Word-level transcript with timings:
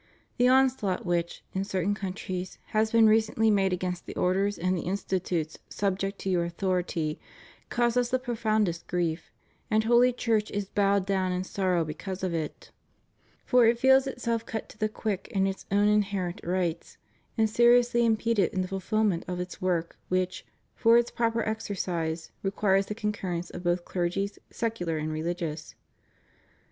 The 0.37 0.47
onslaught 0.47 1.05
which, 1.05 1.43
in 1.53 1.63
certain 1.63 1.93
countries, 1.93 2.57
has 2.69 2.91
been 2.91 3.05
recently 3.05 3.51
made 3.51 3.71
against 3.71 4.07
the 4.07 4.15
orders 4.15 4.57
and 4.57 4.75
the 4.75 4.81
institutes 4.81 5.59
subject 5.69 6.17
to 6.21 6.29
your 6.31 6.43
authority, 6.43 7.19
cause 7.69 7.95
Us 7.95 8.09
the 8.09 8.17
profoundest 8.17 8.87
grief, 8.87 9.29
and 9.69 9.83
holy 9.83 10.11
Church 10.11 10.49
is 10.49 10.67
bowed 10.69 11.05
down 11.05 11.31
in 11.31 11.43
sorrow 11.43 11.85
because 11.85 12.23
of 12.23 12.33
it, 12.33 12.71
for 13.45 13.67
it 13.67 13.79
THE 13.79 13.89
RELIGIOUS 13.89 14.03
CONGREGATIONS 14.05 14.07
IN 14.07 14.07
FRANCE. 14.07 14.07
505 14.07 14.07
feels 14.07 14.07
itself 14.41 14.45
cut 14.47 14.69
to 14.69 14.77
the 14.79 14.89
quick 14.89 15.27
in 15.27 15.45
its 15.45 15.65
own 15.69 15.87
inherent 15.87 16.41
rights, 16.43 16.97
and 17.37 17.47
seriously 17.47 18.03
impeded 18.03 18.51
in 18.53 18.61
the 18.63 18.67
fulfilment 18.67 19.23
of 19.27 19.39
its 19.39 19.61
work 19.61 19.99
which, 20.07 20.43
for 20.73 20.97
its 20.97 21.11
proper 21.11 21.43
exercise, 21.43 22.31
requires 22.41 22.87
the 22.87 22.95
concurrence 22.95 23.51
of 23.51 23.61
both 23.61 23.85
clergies, 23.85 24.39
secular 24.49 24.97
and 24.97 25.11
religious. 25.13 25.75